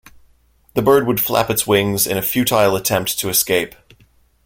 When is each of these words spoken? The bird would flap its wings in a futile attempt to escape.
The 0.73 0.81
bird 0.81 1.05
would 1.05 1.19
flap 1.19 1.51
its 1.51 1.67
wings 1.67 2.07
in 2.07 2.17
a 2.17 2.23
futile 2.23 2.75
attempt 2.75 3.19
to 3.19 3.29
escape. 3.29 3.75